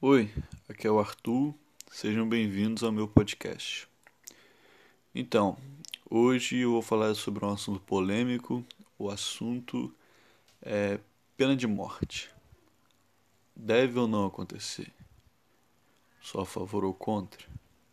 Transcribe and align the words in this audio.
Oi, 0.00 0.30
aqui 0.68 0.86
é 0.86 0.90
o 0.90 1.00
Arthur, 1.00 1.54
sejam 1.90 2.28
bem-vindos 2.28 2.84
ao 2.84 2.92
meu 2.92 3.08
podcast. 3.08 3.88
Então, 5.14 5.56
hoje 6.08 6.58
eu 6.58 6.72
vou 6.72 6.82
falar 6.82 7.14
sobre 7.14 7.44
um 7.44 7.50
assunto 7.50 7.80
polêmico, 7.80 8.64
o 8.98 9.10
assunto 9.10 9.92
é 10.60 11.00
pena 11.36 11.56
de 11.56 11.66
morte. 11.66 12.30
Deve 13.56 13.98
ou 13.98 14.06
não 14.06 14.26
acontecer? 14.26 14.92
Só 16.20 16.42
a 16.42 16.46
favor 16.46 16.84
ou 16.84 16.94
contra? 16.94 17.46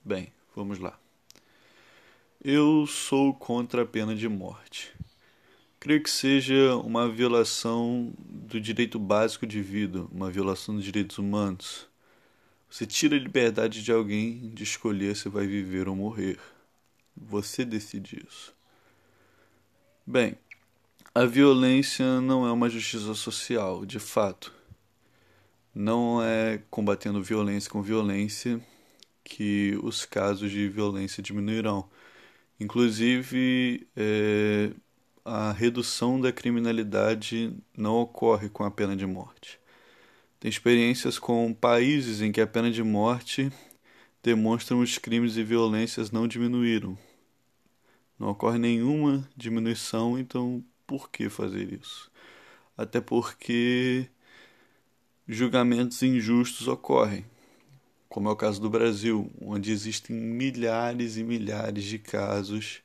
Bem, 0.03 0.33
vamos 0.55 0.79
lá. 0.79 0.99
Eu 2.43 2.85
sou 2.85 3.33
contra 3.33 3.83
a 3.83 3.85
pena 3.85 4.15
de 4.15 4.27
morte. 4.27 4.93
Creio 5.81 6.03
que 6.03 6.11
seja 6.11 6.75
uma 6.75 7.09
violação 7.09 8.13
do 8.19 8.61
direito 8.61 8.99
básico 8.99 9.47
de 9.47 9.63
vida, 9.63 10.03
uma 10.11 10.29
violação 10.29 10.75
dos 10.75 10.83
direitos 10.85 11.17
humanos. 11.17 11.87
Você 12.69 12.85
tira 12.85 13.15
a 13.15 13.19
liberdade 13.19 13.83
de 13.83 13.91
alguém 13.91 14.51
de 14.51 14.61
escolher 14.61 15.15
se 15.15 15.27
vai 15.27 15.47
viver 15.47 15.87
ou 15.87 15.95
morrer. 15.95 16.37
Você 17.17 17.65
decide 17.65 18.23
isso. 18.27 18.53
Bem, 20.05 20.37
a 21.15 21.25
violência 21.25 22.21
não 22.21 22.45
é 22.45 22.51
uma 22.51 22.69
justiça 22.69 23.15
social, 23.15 23.83
de 23.83 23.97
fato. 23.97 24.53
Não 25.73 26.21
é 26.21 26.61
combatendo 26.69 27.23
violência 27.23 27.71
com 27.71 27.81
violência 27.81 28.61
que 29.23 29.75
os 29.81 30.05
casos 30.05 30.51
de 30.51 30.69
violência 30.69 31.23
diminuirão. 31.23 31.89
Inclusive, 32.59 33.87
é, 33.97 34.69
a 35.23 35.51
redução 35.51 36.19
da 36.19 36.31
criminalidade 36.31 37.53
não 37.77 37.95
ocorre 37.95 38.49
com 38.49 38.63
a 38.63 38.71
pena 38.71 38.95
de 38.95 39.05
morte. 39.05 39.59
Tem 40.39 40.49
experiências 40.49 41.19
com 41.19 41.53
países 41.53 42.21
em 42.21 42.31
que 42.31 42.41
a 42.41 42.47
pena 42.47 42.71
de 42.71 42.81
morte 42.81 43.51
demonstram 44.23 44.79
os 44.79 44.97
crimes 44.97 45.37
e 45.37 45.43
violências 45.43 46.11
não 46.11 46.27
diminuíram. 46.27 46.97
Não 48.17 48.29
ocorre 48.29 48.57
nenhuma 48.57 49.27
diminuição, 49.35 50.17
então 50.17 50.63
por 50.87 51.09
que 51.09 51.29
fazer 51.29 51.71
isso? 51.73 52.11
Até 52.75 52.99
porque 52.99 54.07
julgamentos 55.27 56.01
injustos 56.01 56.67
ocorrem, 56.67 57.25
como 58.09 58.27
é 58.27 58.31
o 58.31 58.35
caso 58.35 58.59
do 58.59 58.69
Brasil, 58.69 59.31
onde 59.39 59.71
existem 59.71 60.15
milhares 60.15 61.17
e 61.17 61.23
milhares 61.23 61.83
de 61.83 61.99
casos 61.99 62.81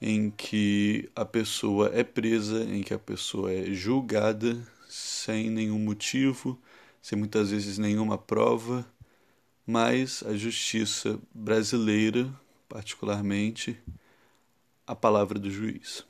em 0.00 0.30
que 0.30 1.10
a 1.14 1.24
pessoa 1.24 1.90
é 1.92 2.02
presa, 2.02 2.64
em 2.64 2.82
que 2.82 2.94
a 2.94 2.98
pessoa 2.98 3.52
é 3.52 3.72
julgada 3.72 4.60
sem 4.88 5.50
nenhum 5.50 5.78
motivo, 5.78 6.60
sem 7.02 7.18
muitas 7.18 7.50
vezes 7.50 7.78
nenhuma 7.78 8.16
prova, 8.16 8.86
mas 9.66 10.22
a 10.24 10.34
justiça 10.36 11.18
brasileira, 11.34 12.28
particularmente, 12.68 13.78
a 14.86 14.96
palavra 14.96 15.38
do 15.38 15.50
juiz. 15.50 16.04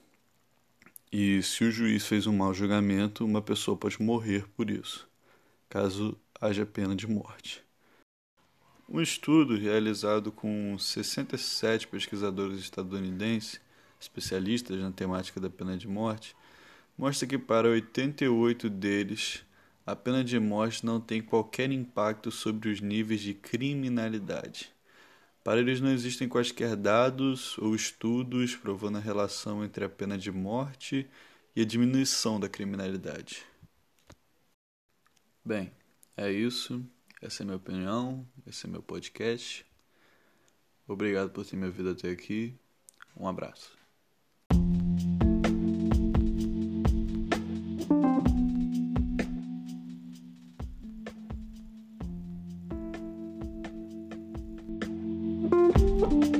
E 1.12 1.42
se 1.42 1.64
o 1.64 1.72
juiz 1.72 2.06
fez 2.06 2.26
um 2.26 2.36
mau 2.36 2.54
julgamento, 2.54 3.24
uma 3.24 3.42
pessoa 3.42 3.76
pode 3.76 4.00
morrer 4.00 4.46
por 4.56 4.70
isso, 4.70 5.08
caso 5.68 6.16
haja 6.40 6.64
pena 6.64 6.94
de 6.94 7.06
morte. 7.06 7.62
Um 8.88 9.00
estudo 9.00 9.56
realizado 9.56 10.32
com 10.32 10.78
67 10.78 11.88
pesquisadores 11.88 12.60
estadunidenses, 12.60 13.60
especialistas 14.00 14.78
na 14.80 14.90
temática 14.90 15.38
da 15.38 15.50
pena 15.50 15.76
de 15.76 15.86
morte, 15.86 16.34
mostra 16.96 17.28
que 17.28 17.38
para 17.38 17.68
88 17.68 18.68
deles 18.70 19.44
a 19.86 19.94
pena 19.94 20.24
de 20.24 20.38
morte 20.38 20.84
não 20.84 21.00
tem 21.00 21.20
qualquer 21.20 21.70
impacto 21.70 22.30
sobre 22.30 22.70
os 22.70 22.80
níveis 22.80 23.20
de 23.20 23.34
criminalidade. 23.34 24.72
Para 25.42 25.60
eles 25.60 25.80
não 25.80 25.90
existem 25.90 26.28
quaisquer 26.28 26.76
dados 26.76 27.56
ou 27.58 27.74
estudos 27.74 28.54
provando 28.54 28.98
a 28.98 29.00
relação 29.00 29.64
entre 29.64 29.84
a 29.84 29.88
pena 29.88 30.18
de 30.18 30.30
morte 30.30 31.08
e 31.56 31.62
a 31.62 31.64
diminuição 31.64 32.38
da 32.38 32.48
criminalidade. 32.48 33.42
Bem, 35.44 35.72
é 36.16 36.30
isso. 36.30 36.84
Essa 37.20 37.42
é 37.42 37.44
minha 37.44 37.56
opinião, 37.56 38.26
esse 38.46 38.66
é 38.66 38.68
meu 38.68 38.82
podcast. 38.82 39.66
Obrigado 40.86 41.30
por 41.30 41.44
ter 41.44 41.56
me 41.56 41.66
ouvido 41.66 41.90
até 41.90 42.10
aqui. 42.10 42.54
Um 43.16 43.26
abraço. 43.26 43.79
You. 55.52 56.39